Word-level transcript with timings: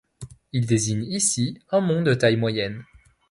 Il 0.51 0.65
désigne 0.65 1.03
ici 1.05 1.59
un 1.69 1.79
mont 1.79 2.01
de 2.01 2.15
taille 2.15 2.35
moyenne. 2.35 2.83